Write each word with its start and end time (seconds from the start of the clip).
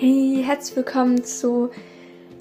Hey, 0.00 0.44
herzlich 0.44 0.76
willkommen 0.76 1.24
zu 1.24 1.70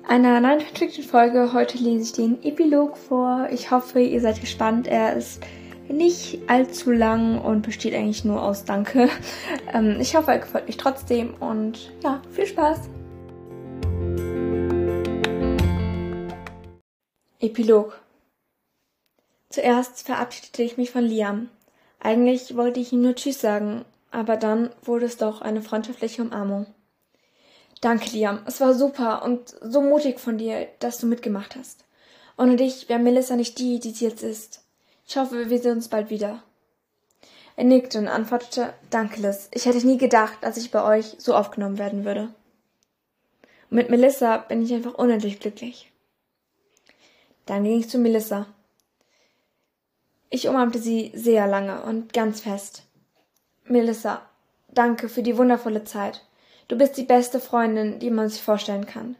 einer 0.08 0.40
neuen 0.40 0.62
Fiction-Folge. 0.62 1.54
Heute 1.54 1.80
lese 1.80 2.04
ich 2.04 2.12
den 2.12 2.44
Epilog 2.44 2.96
vor. 2.96 3.48
Ich 3.52 3.72
hoffe, 3.72 4.00
ihr 4.00 4.22
seid 4.22 4.40
gespannt. 4.40 4.86
Er 4.86 5.16
ist 5.16 5.42
nicht 5.90 6.38
allzu 6.46 6.92
lang 6.92 7.42
und 7.42 7.64
besteht 7.64 7.96
eigentlich 7.96 8.24
nur 8.24 8.44
aus 8.44 8.66
Danke. 8.66 9.10
Ähm, 9.74 9.98
ich 10.00 10.16
hoffe, 10.16 10.34
er 10.34 10.38
gefällt 10.38 10.70
euch 10.70 10.78
trotzdem 10.78 11.34
und 11.40 11.92
ja, 12.04 12.22
viel 12.30 12.46
Spaß. 12.46 12.90
Epilog 17.40 18.00
Zuerst 19.50 20.06
verabschiedete 20.06 20.62
ich 20.62 20.78
mich 20.78 20.92
von 20.92 21.04
Liam. 21.04 21.50
Eigentlich 22.00 22.56
wollte 22.56 22.80
ich 22.80 22.94
ihm 22.94 23.02
nur 23.02 23.16
Tschüss 23.16 23.42
sagen, 23.42 23.84
aber 24.12 24.38
dann 24.38 24.70
wurde 24.84 25.08
es 25.08 25.18
doch 25.18 25.42
eine 25.42 25.64
freundschaftliche 25.64 26.22
Umarmung. 26.22 26.68
Danke, 27.82 28.10
Liam. 28.12 28.40
Es 28.46 28.60
war 28.60 28.74
super 28.74 29.24
und 29.24 29.56
so 29.62 29.82
mutig 29.82 30.20
von 30.20 30.38
dir, 30.38 30.68
dass 30.80 30.98
du 30.98 31.06
mitgemacht 31.06 31.56
hast. 31.56 31.86
Ohne 32.38 32.56
dich 32.56 32.90
wäre 32.90 33.00
Melissa 33.00 33.36
nicht 33.36 33.58
die, 33.60 33.80
die 33.80 33.92
sie 33.92 34.06
jetzt 34.06 34.24
ist. 34.24 34.64
Ich 35.08 35.18
hoffe, 35.18 35.50
wir 35.50 35.60
sehen 35.60 35.78
uns 35.78 35.88
bald 35.88 36.10
wieder. 36.10 36.44
Er 37.56 37.64
nickte 37.64 37.98
und 37.98 38.08
antwortete, 38.08 38.74
Danke, 38.90 39.22
Liz. 39.22 39.50
Ich 39.52 39.66
hätte 39.66 39.86
nie 39.86 39.98
gedacht, 39.98 40.38
dass 40.42 40.58
ich 40.58 40.72
bei 40.72 40.84
euch 40.84 41.16
so 41.18 41.36
aufgenommen 41.36 41.78
werden 41.78 42.06
würde. 42.06 42.30
Und 43.70 43.78
mit 43.78 43.90
Melissa 43.90 44.38
bin 44.38 44.62
ich 44.62 44.74
einfach 44.74 44.94
unendlich 44.94 45.40
glücklich. 45.40 45.92
Dann 47.46 47.64
ging 47.64 47.80
ich 47.80 47.90
zu 47.90 47.98
Melissa. 47.98 48.46
Ich 50.30 50.48
umarmte 50.48 50.80
sie 50.80 51.12
sehr 51.16 51.48
lange 51.48 51.82
und 51.84 52.14
ganz 52.14 52.42
fest. 52.42 52.84
Melissa, 53.64 54.22
danke 54.68 55.10
für 55.10 55.24
die 55.24 55.38
wundervolle 55.38 55.84
Zeit. 55.84 56.24
Du 56.68 56.78
bist 56.78 56.98
die 56.98 57.04
beste 57.04 57.40
Freundin, 57.40 58.00
die 58.00 58.10
man 58.10 58.30
sich 58.30 58.42
vorstellen 58.42 58.86
kann. 58.86 59.16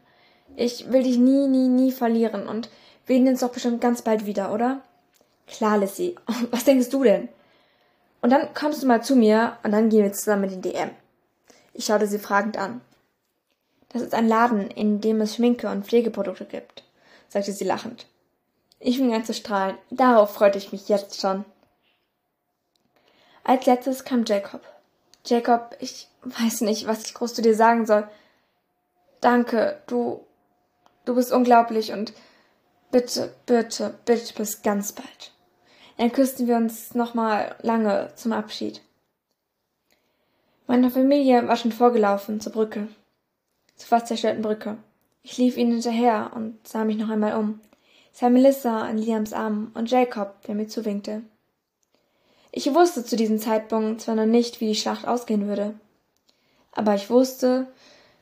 Ich 0.56 0.90
will 0.90 1.02
dich 1.02 1.18
nie, 1.18 1.46
nie, 1.46 1.68
nie 1.68 1.92
verlieren 1.92 2.48
und 2.48 2.68
wir 3.06 3.16
sehen 3.16 3.28
uns 3.28 3.40
doch 3.40 3.50
bestimmt 3.50 3.80
ganz 3.80 4.02
bald 4.02 4.26
wieder, 4.26 4.52
oder? 4.52 4.82
Klar, 5.46 5.78
Lissy. 5.78 6.14
Was 6.50 6.64
denkst 6.64 6.90
du 6.90 7.04
denn? 7.04 7.28
Und 8.20 8.30
dann 8.30 8.52
kommst 8.52 8.82
du 8.82 8.86
mal 8.86 9.02
zu 9.02 9.16
mir 9.16 9.56
und 9.62 9.72
dann 9.72 9.88
gehen 9.88 10.02
wir 10.02 10.12
zusammen 10.12 10.44
in 10.44 10.60
den 10.60 10.72
DM. 10.72 10.90
Ich 11.72 11.86
schaute 11.86 12.06
sie 12.06 12.18
fragend 12.18 12.58
an. 12.58 12.80
Das 13.90 14.02
ist 14.02 14.14
ein 14.14 14.28
Laden, 14.28 14.70
in 14.70 15.00
dem 15.00 15.20
es 15.20 15.36
Schminke 15.36 15.68
und 15.70 15.86
Pflegeprodukte 15.86 16.44
gibt, 16.44 16.82
sagte 17.28 17.52
sie 17.52 17.64
lachend. 17.64 18.06
Ich 18.80 18.98
fing 18.98 19.14
an 19.14 19.24
zu 19.24 19.32
strahlen. 19.32 19.78
Darauf 19.90 20.34
freute 20.34 20.58
ich 20.58 20.72
mich 20.72 20.88
jetzt 20.88 21.20
schon. 21.20 21.44
Als 23.44 23.64
letztes 23.64 24.04
kam 24.04 24.24
Jacob. 24.26 24.60
Jacob, 25.28 25.76
ich 25.80 26.08
weiß 26.22 26.62
nicht, 26.62 26.86
was 26.86 27.04
ich 27.04 27.14
groß 27.14 27.34
zu 27.34 27.42
dir 27.42 27.54
sagen 27.54 27.86
soll. 27.86 28.08
Danke, 29.20 29.82
du, 29.86 30.24
du 31.04 31.14
bist 31.14 31.32
unglaublich 31.32 31.92
und 31.92 32.12
bitte, 32.90 33.34
bitte, 33.46 33.98
bitte 34.04 34.34
bis 34.34 34.62
ganz 34.62 34.92
bald. 34.92 35.32
Dann 35.96 36.12
küssten 36.12 36.46
wir 36.46 36.56
uns 36.56 36.94
nochmal 36.94 37.56
lange 37.62 38.12
zum 38.14 38.32
Abschied. 38.32 38.80
Meine 40.66 40.90
Familie 40.90 41.48
war 41.48 41.56
schon 41.56 41.72
vorgelaufen 41.72 42.40
zur 42.40 42.52
Brücke, 42.52 42.88
zur 43.76 43.88
fast 43.88 44.06
zerstörten 44.06 44.42
Brücke. 44.42 44.76
Ich 45.22 45.36
lief 45.38 45.56
ihnen 45.56 45.72
hinterher 45.72 46.30
und 46.34 46.66
sah 46.66 46.84
mich 46.84 46.96
noch 46.96 47.08
einmal 47.08 47.36
um 47.36 47.60
sah 48.18 48.30
Melissa 48.30 48.82
an 48.82 48.98
Liams 48.98 49.32
Arm 49.32 49.70
und 49.74 49.90
Jacob, 49.90 50.42
der 50.42 50.56
mir 50.56 50.66
zuwinkte. 50.66 51.22
Ich 52.58 52.74
wusste 52.74 53.04
zu 53.04 53.14
diesem 53.14 53.38
Zeitpunkt 53.38 54.00
zwar 54.00 54.16
noch 54.16 54.26
nicht, 54.26 54.60
wie 54.60 54.66
die 54.66 54.74
Schlacht 54.74 55.06
ausgehen 55.06 55.46
würde, 55.46 55.78
aber 56.72 56.96
ich 56.96 57.08
wusste 57.08 57.68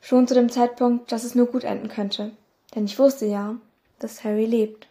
schon 0.03 0.29
zu 0.29 0.35
dem 0.35 0.51
Zeitpunkt, 0.51 1.11
dass 1.11 1.25
es 1.25 1.35
nur 1.35 1.47
gut 1.47 1.65
enden 1.65 1.89
könnte, 1.89 2.33
denn 2.75 2.85
ich 2.85 2.99
wusste 2.99 3.25
ja, 3.25 3.57
dass 3.99 4.25
Harry 4.25 4.45
lebt. 4.45 4.89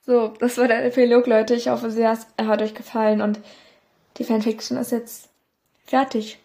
So, 0.00 0.34
das 0.40 0.58
war 0.58 0.66
der 0.66 0.84
Epilog, 0.84 1.28
Leute. 1.28 1.54
Ich 1.54 1.68
hoffe 1.68 1.86
es 1.86 2.26
hat 2.48 2.62
euch 2.62 2.74
gefallen 2.74 3.20
und 3.20 3.38
die 4.16 4.24
Fanfiction 4.24 4.76
ist 4.76 4.90
jetzt 4.90 5.28
fertig. 5.84 6.39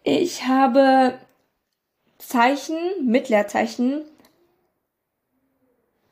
Ich 0.07 0.45
habe 0.45 1.17
Zeichen 2.19 2.77
mit 3.01 3.29
Leerzeichen 3.29 4.03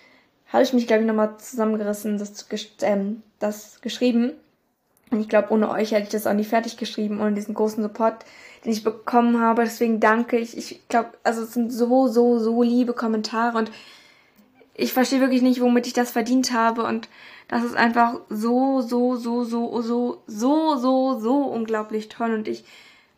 habe 0.53 0.62
ich 0.62 0.73
mich, 0.73 0.87
glaube 0.87 1.03
ich, 1.03 1.06
nochmal 1.06 1.37
zusammengerissen, 1.39 2.19
das, 2.19 2.47
ähm, 2.82 3.23
das 3.38 3.81
geschrieben. 3.81 4.32
Und 5.11 5.21
ich 5.21 5.29
glaube, 5.29 5.51
ohne 5.53 5.71
euch 5.71 5.93
hätte 5.93 6.05
ich 6.05 6.09
das 6.09 6.27
auch 6.27 6.33
nicht 6.33 6.49
fertig 6.49 6.77
geschrieben, 6.77 7.21
ohne 7.21 7.35
diesen 7.35 7.55
großen 7.55 7.83
Support, 7.83 8.25
den 8.65 8.73
ich 8.73 8.85
bekommen 8.85 9.41
habe. 9.41 9.65
Deswegen 9.65 10.01
danke 10.01 10.39
ich. 10.39 10.56
Ich 10.56 10.89
glaube, 10.89 11.11
also 11.23 11.43
es 11.43 11.53
sind 11.53 11.73
so, 11.73 12.09
so, 12.09 12.39
so 12.39 12.62
liebe 12.62 12.95
Kommentare 12.95 13.59
und 13.59 13.71
ich 14.75 14.93
verstehe 14.93 15.21
wirklich 15.21 15.43
nicht, 15.43 15.61
womit 15.61 15.87
ich 15.87 15.93
das 15.93 16.11
verdient 16.11 16.53
habe 16.53 16.83
und 16.85 17.09
das 17.49 17.62
ist 17.62 17.77
einfach 17.77 18.21
so, 18.29 18.81
so, 18.81 19.17
so, 19.17 19.45
so, 19.45 19.81
so, 19.83 20.23
so, 20.27 20.77
so, 20.77 21.21
so 21.21 21.37
unglaublich 21.45 22.09
toll 22.09 22.35
und 22.35 22.49
ich 22.49 22.65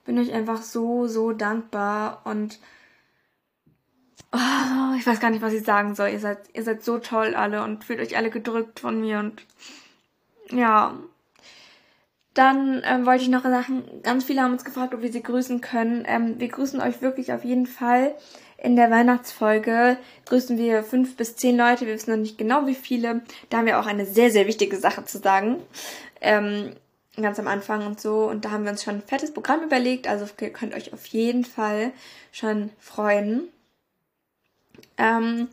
bin 0.04 0.18
euch 0.18 0.32
einfach 0.32 0.62
so, 0.62 1.06
so 1.06 1.32
dankbar 1.32 2.22
und 2.24 2.58
oh, 4.32 4.94
ich 4.98 5.06
weiß 5.06 5.20
gar 5.20 5.30
nicht, 5.30 5.42
was 5.42 5.52
ich 5.52 5.64
sagen 5.64 5.94
soll. 5.94 6.10
Ihr 6.10 6.20
seid, 6.20 6.38
ihr 6.52 6.62
seid 6.62 6.84
so 6.84 6.98
toll 6.98 7.34
alle 7.34 7.62
und 7.62 7.84
fühlt 7.84 8.00
euch 8.00 8.16
alle 8.16 8.30
gedrückt 8.30 8.80
von 8.80 9.00
mir 9.00 9.18
und 9.18 9.44
ja, 10.50 10.94
dann 12.36 12.82
ähm, 12.84 13.06
wollte 13.06 13.22
ich 13.22 13.30
noch 13.30 13.44
sagen, 13.44 13.84
ganz 14.02 14.24
viele 14.24 14.42
haben 14.42 14.52
uns 14.52 14.64
gefragt, 14.64 14.94
ob 14.94 15.00
wir 15.00 15.10
sie 15.10 15.22
grüßen 15.22 15.62
können. 15.62 16.04
Ähm, 16.06 16.38
wir 16.38 16.48
grüßen 16.48 16.82
euch 16.82 17.00
wirklich 17.00 17.32
auf 17.32 17.44
jeden 17.44 17.66
Fall. 17.66 18.14
In 18.58 18.76
der 18.76 18.90
Weihnachtsfolge 18.90 19.96
grüßen 20.26 20.58
wir 20.58 20.82
fünf 20.82 21.16
bis 21.16 21.36
zehn 21.36 21.56
Leute. 21.56 21.86
Wir 21.86 21.94
wissen 21.94 22.10
noch 22.10 22.18
nicht 22.18 22.36
genau 22.36 22.66
wie 22.66 22.74
viele. 22.74 23.22
Da 23.48 23.58
haben 23.58 23.66
wir 23.66 23.80
auch 23.80 23.86
eine 23.86 24.04
sehr, 24.04 24.30
sehr 24.30 24.46
wichtige 24.46 24.76
Sache 24.76 25.06
zu 25.06 25.18
sagen. 25.18 25.62
Ähm, 26.20 26.76
ganz 27.16 27.38
am 27.38 27.48
Anfang 27.48 27.86
und 27.86 28.02
so. 28.02 28.24
Und 28.24 28.44
da 28.44 28.50
haben 28.50 28.64
wir 28.64 28.70
uns 28.70 28.84
schon 28.84 28.96
ein 28.96 29.02
fettes 29.02 29.32
Programm 29.32 29.62
überlegt. 29.62 30.06
Also 30.06 30.26
ihr 30.38 30.50
könnt 30.50 30.74
euch 30.74 30.92
auf 30.92 31.06
jeden 31.06 31.46
Fall 31.46 31.90
schon 32.32 32.68
freuen. 32.78 33.48
Ähm, 34.98 35.48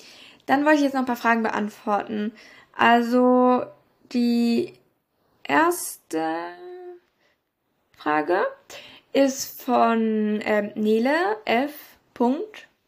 dann 0.48 0.66
wollte 0.66 0.80
ich 0.80 0.84
jetzt 0.84 0.94
noch 0.94 1.02
ein 1.02 1.06
paar 1.06 1.16
Fragen 1.16 1.44
beantworten. 1.44 2.34
Also 2.76 3.64
die 4.12 4.74
erste 5.44 6.26
Frage 7.95 8.45
ist 9.13 9.62
von 9.62 10.42
ähm, 10.44 10.72
Nele 10.75 11.38
F. 11.45 11.74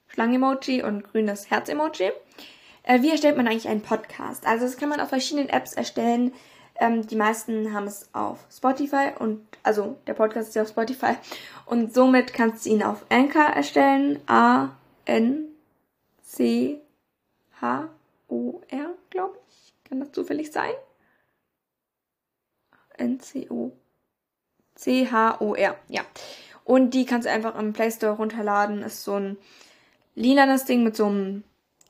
Schlangemoji 0.07 0.84
und 0.84 1.04
grünes 1.04 1.50
Herz-Emoji. 1.50 2.12
Äh, 2.84 3.02
wie 3.02 3.12
erstellt 3.12 3.38
man 3.38 3.48
eigentlich 3.48 3.68
einen 3.68 3.81
Podcast? 3.81 4.46
Also 4.46 4.66
das 4.66 4.78
kann 4.78 4.90
man 4.90 5.00
auf 5.00 5.10
verschiedenen 5.10 5.50
Apps 5.50 5.74
erstellen. 5.74 6.34
Ähm, 6.78 7.07
die 7.07 7.16
meisten 7.16 7.74
haben 7.74 7.88
es 7.88 8.10
auf 8.13 8.46
Spotify 8.52 9.12
und 9.18 9.46
also 9.63 9.98
der 10.07 10.13
Podcast 10.13 10.50
ist 10.50 10.56
ja 10.56 10.62
auf 10.62 10.69
Spotify 10.69 11.16
und 11.66 11.94
somit 11.94 12.34
kannst 12.34 12.66
du 12.66 12.69
ihn 12.69 12.84
auf 12.84 13.06
Anchor 13.10 13.46
erstellen. 13.46 14.19
A 14.28 14.69
N 15.06 15.46
C 16.22 16.81
H 17.62 17.90
O 18.28 18.62
R, 18.68 18.94
glaube 19.10 19.40
ich. 19.50 19.74
Kann 19.88 20.00
das 20.00 20.12
zufällig 20.12 20.51
sein? 20.51 20.74
N 22.98 23.19
C 23.19 23.48
O 23.50 23.72
C 24.75 25.10
H 25.10 25.38
O 25.39 25.56
R, 25.56 25.75
ja. 25.89 26.01
Und 26.63 26.92
die 26.92 27.06
kannst 27.06 27.27
du 27.27 27.31
einfach 27.31 27.57
im 27.57 27.74
Play 27.74 27.92
Store 27.92 28.13
runterladen. 28.13 28.81
Ist 28.83 29.04
so 29.04 29.16
ein 29.16 29.38
lilanes 30.16 30.66
Ding 30.66 30.83
mit 30.83 30.95
so 30.95 31.06
einem 31.06 31.44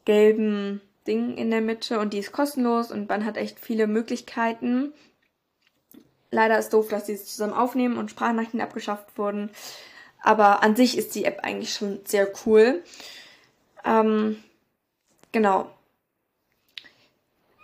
gelben 0.06 0.82
Ding 1.08 1.38
in 1.38 1.52
der 1.52 1.62
Mitte 1.62 2.00
und 2.00 2.14
die 2.14 2.20
ist 2.20 2.32
kostenlos 2.32 2.92
und 2.92 3.10
man 3.10 3.26
hat 3.26 3.38
echt 3.38 3.60
viele 3.60 3.88
Möglichkeiten. 3.88 4.94
Leider 6.32 6.58
ist 6.58 6.74
doof, 6.74 6.88
dass 6.90 7.06
die 7.06 7.16
sich 7.16 7.28
zusammen 7.28 7.54
aufnehmen 7.54 7.98
und 7.98 8.12
Sprachnachrichten 8.12 8.62
abgeschafft 8.62 9.18
wurden. 9.18 9.52
Aber 10.22 10.64
an 10.64 10.76
sich 10.76 10.98
ist 10.98 11.14
die 11.16 11.24
App 11.26 11.42
eigentlich 11.44 11.74
schon 11.74 12.00
sehr 12.04 12.28
cool. 12.46 12.84
Ähm, 13.86 14.44
genau. 15.32 15.70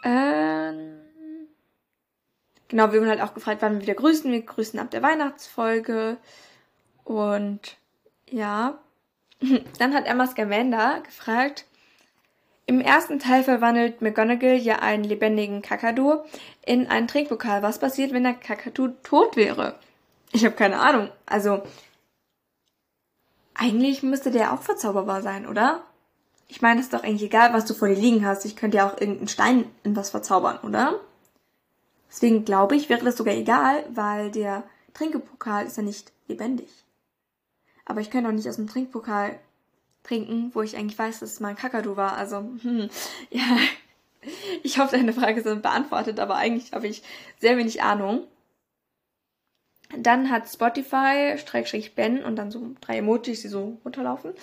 Ähm, 0.04 1.01
genau, 2.72 2.92
wir 2.92 3.00
wurden 3.00 3.10
halt 3.10 3.22
auch 3.22 3.36
gefragt, 3.36 3.62
wann 3.62 3.74
wir 3.76 3.82
wieder 3.82 3.94
grüßen. 3.94 4.32
Wir 4.32 4.42
grüßen 4.42 4.80
ab 4.80 4.90
der 4.90 5.04
Weihnachtsfolge. 5.04 6.18
Und 7.04 7.78
ja. 8.28 8.80
Dann 9.78 9.94
hat 9.94 10.08
Emma 10.08 10.26
Scamander 10.26 11.02
gefragt, 11.02 11.66
im 12.66 12.80
ersten 12.80 13.20
Teil 13.20 13.44
verwandelt 13.44 14.02
McGonagall 14.02 14.56
ja 14.56 14.78
einen 14.80 15.04
lebendigen 15.04 15.62
Kakadu 15.62 16.22
in 16.66 16.88
einen 16.88 17.08
Trinkpokal. 17.08 17.62
Was 17.62 17.80
passiert, 17.80 18.14
wenn 18.14 18.24
der 18.24 18.34
Kakadu 18.34 18.90
tot 19.04 19.36
wäre? 19.36 19.76
Ich 20.32 20.46
habe 20.46 20.56
keine 20.56 20.80
Ahnung. 20.80 21.10
Also, 21.26 21.64
eigentlich 23.54 24.04
müsste 24.04 24.32
der 24.32 24.54
auch 24.54 24.62
verzauberbar 24.62 25.22
sein, 25.22 25.48
oder? 25.48 25.84
Ich 26.48 26.62
meine, 26.62 26.80
es 26.80 26.86
ist 26.86 26.94
doch 26.94 27.04
eigentlich 27.04 27.24
egal, 27.24 27.52
was 27.54 27.66
du 27.66 27.74
vor 27.74 27.90
dir 27.90 27.96
liegen 27.96 28.26
hast. 28.26 28.46
Ich 28.46 28.56
könnte 28.56 28.78
ja 28.78 28.88
auch 28.88 29.00
irgendeinen 29.00 29.28
Stein 29.28 29.66
in 29.84 29.96
was 29.96 30.12
verzaubern, 30.12 30.60
oder? 30.64 31.00
Deswegen 32.12 32.44
glaube 32.44 32.76
ich, 32.76 32.90
wäre 32.90 33.06
das 33.06 33.16
sogar 33.16 33.34
egal, 33.34 33.86
weil 33.90 34.32
der 34.32 34.64
Trinkpokal 34.94 35.66
ist 35.66 35.78
ja 35.78 35.84
nicht 35.84 36.12
lebendig. 36.28 36.70
Aber 37.86 38.02
ich 38.02 38.12
könnte 38.12 38.30
auch 38.30 38.34
nicht 38.34 38.50
aus 38.50 38.58
dem 38.58 38.68
Trinkpokal 38.68 39.40
trinken, 40.04 40.52
wo 40.54 40.62
ich 40.62 40.76
eigentlich 40.76 41.00
weiß, 41.00 41.22
dass 41.22 41.32
es 41.32 41.40
mal 41.40 41.50
ein 41.50 41.56
Kakadu 41.56 41.96
war. 41.96 42.18
Also, 42.18 42.40
hm, 42.62 42.90
ja, 43.30 43.58
ich 44.62 44.78
hoffe, 44.78 44.98
deine 44.98 45.14
Frage 45.14 45.40
ist 45.40 45.62
beantwortet, 45.62 46.20
aber 46.20 46.36
eigentlich 46.36 46.74
habe 46.74 46.88
ich 46.88 47.02
sehr 47.40 47.58
wenig 47.58 47.82
Ahnung. 47.82 48.28
Dann 49.98 50.30
hat 50.30 50.50
Spotify, 50.50 51.38
Streckstrich 51.38 51.96
Ben 51.96 52.24
und 52.24 52.36
dann 52.36 52.52
so 52.52 52.76
drei 52.82 52.98
Emojis, 52.98 53.42
die 53.42 53.48
so 53.48 53.78
runterlaufen, 53.84 54.34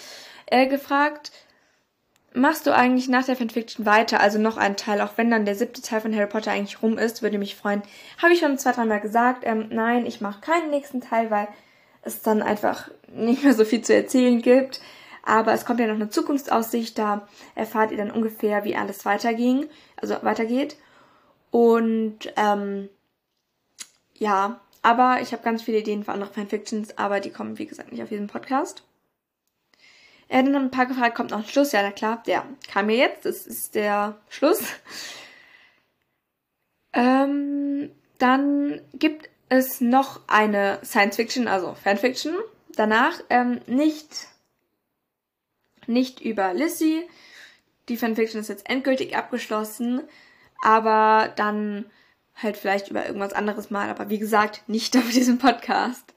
äh, 0.46 0.66
gefragt, 0.66 1.32
machst 2.34 2.66
du 2.66 2.74
eigentlich 2.74 3.08
nach 3.08 3.24
der 3.24 3.36
Fanfiction 3.36 3.86
weiter, 3.86 4.20
also 4.20 4.38
noch 4.38 4.56
einen 4.56 4.76
Teil, 4.76 5.00
auch 5.00 5.12
wenn 5.16 5.30
dann 5.30 5.44
der 5.44 5.54
siebte 5.54 5.82
Teil 5.82 6.00
von 6.00 6.14
Harry 6.14 6.26
Potter 6.26 6.52
eigentlich 6.52 6.82
rum 6.82 6.98
ist, 6.98 7.22
würde 7.22 7.38
mich 7.38 7.56
freuen. 7.56 7.82
Habe 8.22 8.32
ich 8.32 8.40
schon 8.40 8.58
zwei, 8.58 8.72
dreimal 8.72 9.00
gesagt, 9.00 9.44
ähm, 9.44 9.68
nein, 9.70 10.06
ich 10.06 10.20
mache 10.20 10.40
keinen 10.40 10.70
nächsten 10.70 11.00
Teil, 11.00 11.30
weil 11.30 11.48
es 12.02 12.22
dann 12.22 12.42
einfach 12.42 12.90
nicht 13.12 13.44
mehr 13.44 13.54
so 13.54 13.64
viel 13.64 13.82
zu 13.82 13.94
erzählen 13.94 14.42
gibt. 14.42 14.80
Aber 15.22 15.52
es 15.52 15.64
kommt 15.64 15.80
ja 15.80 15.86
noch 15.86 15.94
eine 15.94 16.08
Zukunftsaussicht, 16.08 16.98
da 16.98 17.28
erfahrt 17.54 17.90
ihr 17.90 17.98
dann 17.98 18.10
ungefähr, 18.10 18.64
wie 18.64 18.76
alles 18.76 19.04
weiterging, 19.04 19.66
also 19.96 20.16
weitergeht. 20.22 20.76
Und 21.50 22.32
ähm, 22.36 22.88
ja, 24.14 24.60
aber 24.82 25.18
ich 25.20 25.32
habe 25.32 25.42
ganz 25.42 25.62
viele 25.62 25.78
Ideen 25.78 26.04
für 26.04 26.12
andere 26.12 26.32
Fanfictions, 26.32 26.96
aber 26.96 27.20
die 27.20 27.30
kommen, 27.30 27.58
wie 27.58 27.66
gesagt, 27.66 27.92
nicht 27.92 28.02
auf 28.02 28.08
diesen 28.08 28.26
Podcast. 28.26 28.84
Er 30.28 30.40
hat 30.40 30.46
dann 30.46 30.56
ein 30.56 30.70
paar 30.70 30.86
gefragt, 30.86 31.14
kommt 31.14 31.30
noch 31.30 31.38
ein 31.38 31.48
Schluss? 31.48 31.72
Ja, 31.72 31.82
na 31.82 31.90
klar, 31.90 32.22
der 32.26 32.44
kam 32.70 32.86
mir 32.86 32.96
jetzt, 32.96 33.24
das 33.24 33.46
ist 33.46 33.74
der 33.74 34.18
Schluss. 34.28 34.62
Ähm, 36.92 37.90
dann 38.18 38.80
gibt 38.94 39.30
es 39.48 39.80
noch 39.80 40.20
eine 40.26 40.80
Science 40.84 41.16
Fiction, 41.16 41.48
also 41.48 41.74
Fanfiction. 41.74 42.34
Danach 42.74 43.20
ähm, 43.30 43.60
nicht 43.66 44.28
nicht 45.88 46.20
über 46.20 46.54
Lissy. 46.54 47.08
Die 47.88 47.96
Fanfiction 47.96 48.40
ist 48.40 48.48
jetzt 48.48 48.68
endgültig 48.68 49.16
abgeschlossen, 49.16 50.02
aber 50.62 51.32
dann 51.36 51.86
halt 52.36 52.56
vielleicht 52.56 52.88
über 52.88 53.06
irgendwas 53.06 53.32
anderes 53.32 53.70
mal, 53.70 53.88
aber 53.88 54.10
wie 54.10 54.18
gesagt, 54.18 54.68
nicht 54.68 54.96
auf 54.98 55.10
diesem 55.10 55.38
Podcast. 55.38 56.14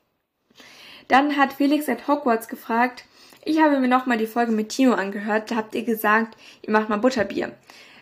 Dann 1.07 1.37
hat 1.37 1.53
Felix 1.53 1.89
at 1.89 2.07
Hogwarts 2.07 2.47
gefragt, 2.47 3.05
ich 3.43 3.59
habe 3.59 3.79
mir 3.79 3.88
nochmal 3.88 4.17
die 4.17 4.27
Folge 4.27 4.51
mit 4.51 4.69
Tino 4.69 4.93
angehört, 4.93 5.51
da 5.51 5.55
habt 5.55 5.75
ihr 5.75 5.83
gesagt, 5.83 6.38
ihr 6.61 6.71
macht 6.71 6.89
mal 6.89 6.97
Butterbier. 6.97 7.51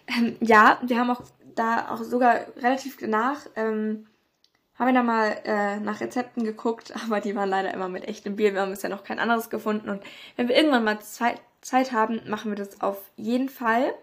Ähm, 0.07 0.35
ja, 0.41 0.79
wir 0.81 0.99
haben 0.99 1.11
auch 1.11 1.21
da 1.55 1.89
auch 1.91 2.03
sogar 2.03 2.41
relativ 2.57 2.97
danach, 2.97 3.45
ähm, 3.55 4.07
haben 4.75 4.87
wir 4.87 4.93
da 4.93 5.03
mal 5.03 5.37
äh, 5.43 5.79
nach 5.79 5.99
Rezepten 5.99 6.43
geguckt, 6.43 6.93
aber 7.05 7.19
die 7.19 7.35
waren 7.35 7.49
leider 7.49 7.73
immer 7.73 7.89
mit 7.89 8.07
echtem 8.07 8.35
Bier. 8.35 8.53
Wir 8.53 8.61
haben 8.61 8.71
bisher 8.71 8.89
noch 8.89 9.03
kein 9.03 9.19
anderes 9.19 9.49
gefunden. 9.49 9.89
Und 9.89 10.01
wenn 10.35 10.47
wir 10.47 10.55
irgendwann 10.55 10.85
mal 10.85 10.99
Zeit, 11.01 11.41
Zeit 11.61 11.91
haben, 11.91 12.21
machen 12.27 12.51
wir 12.51 12.55
das 12.55 12.81
auf 12.81 12.97
jeden 13.17 13.49
Fall. 13.49 13.93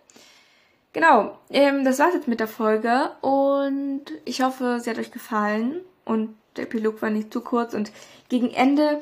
Genau, 0.92 1.38
ähm, 1.50 1.84
das 1.84 1.98
war's 1.98 2.14
jetzt 2.14 2.28
mit 2.28 2.40
der 2.40 2.48
Folge 2.48 3.10
und 3.20 4.04
ich 4.25 4.42
hoffe, 4.42 4.80
sie 4.80 4.88
hat 4.88 4.99
euch 4.99 5.11
gefallen 5.11 5.82
und 6.06 6.34
der 6.56 6.64
Epilog 6.64 7.02
war 7.02 7.11
nicht 7.11 7.32
zu 7.32 7.42
kurz 7.42 7.75
und 7.75 7.92
gegen 8.30 8.50
Ende 8.50 9.00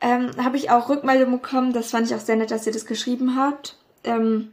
ähm, 0.00 0.30
habe 0.42 0.56
ich 0.56 0.70
auch 0.70 0.88
Rückmeldungen 0.88 1.40
bekommen, 1.40 1.72
das 1.72 1.90
fand 1.90 2.06
ich 2.06 2.14
auch 2.14 2.20
sehr 2.20 2.36
nett, 2.36 2.50
dass 2.50 2.66
ihr 2.66 2.72
das 2.72 2.86
geschrieben 2.86 3.36
habt. 3.36 3.76
Ähm, 4.04 4.52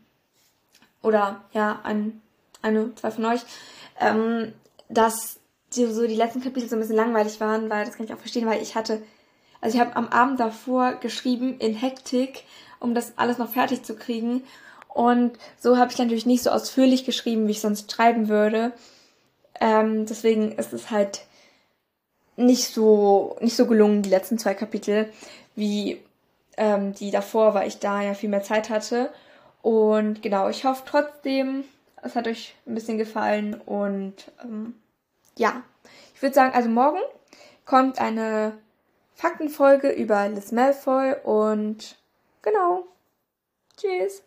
oder 1.01 1.41
ja, 1.53 1.79
ein, 1.83 2.21
eine, 2.61 2.93
zwei 2.95 3.11
von 3.11 3.25
euch, 3.25 3.41
ähm, 3.99 4.53
dass 4.89 5.39
die, 5.75 5.85
so 5.85 6.07
die 6.07 6.15
letzten 6.15 6.41
Kapitel 6.41 6.67
so 6.67 6.75
ein 6.75 6.79
bisschen 6.79 6.95
langweilig 6.95 7.39
waren, 7.39 7.69
weil 7.69 7.85
das 7.85 7.95
kann 7.95 8.05
ich 8.05 8.13
auch 8.13 8.19
verstehen, 8.19 8.47
weil 8.47 8.61
ich 8.61 8.75
hatte, 8.75 9.01
also 9.61 9.77
ich 9.77 9.81
habe 9.81 9.95
am 9.95 10.07
Abend 10.07 10.39
davor 10.39 10.93
geschrieben 10.93 11.59
in 11.59 11.75
Hektik 11.75 12.43
um 12.79 12.95
das 12.95 13.17
alles 13.17 13.37
noch 13.37 13.49
fertig 13.49 13.83
zu 13.83 13.95
kriegen. 13.95 14.43
Und 14.87 15.37
so 15.59 15.77
habe 15.77 15.91
ich 15.91 15.97
natürlich 15.97 16.25
nicht 16.25 16.43
so 16.43 16.51
ausführlich 16.51 17.05
geschrieben, 17.05 17.47
wie 17.47 17.51
ich 17.51 17.61
sonst 17.61 17.91
schreiben 17.91 18.29
würde. 18.29 18.71
Ähm, 19.59 20.05
deswegen 20.05 20.53
ist 20.53 20.73
es 20.73 20.91
halt 20.91 21.25
nicht 22.35 22.73
so, 22.73 23.37
nicht 23.39 23.55
so 23.55 23.65
gelungen, 23.65 24.01
die 24.01 24.09
letzten 24.09 24.37
zwei 24.37 24.53
Kapitel, 24.53 25.11
wie 25.55 26.01
ähm, 26.57 26.93
die 26.93 27.11
davor, 27.11 27.53
weil 27.53 27.67
ich 27.67 27.79
da 27.79 28.01
ja 28.01 28.13
viel 28.13 28.29
mehr 28.29 28.43
Zeit 28.43 28.69
hatte. 28.69 29.11
Und 29.61 30.21
genau, 30.21 30.49
ich 30.49 30.65
hoffe 30.65 30.83
trotzdem, 30.85 31.63
es 32.01 32.15
hat 32.15 32.27
euch 32.27 32.55
ein 32.67 32.75
bisschen 32.75 32.97
gefallen. 32.97 33.55
Und 33.65 34.31
ähm, 34.43 34.75
ja, 35.37 35.63
ich 36.13 36.21
würde 36.21 36.35
sagen, 36.35 36.53
also 36.53 36.69
morgen 36.69 36.99
kommt 37.65 37.99
eine 37.99 38.53
Faktenfolge 39.15 39.89
über 39.89 40.27
Liz 40.27 40.51
Malfoy 40.51 41.15
und 41.23 41.97
Genau. 42.45 42.85
Tschüss. 43.75 44.21